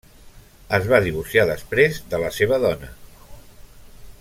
[0.77, 2.91] Es va divorciar després de la seva dona.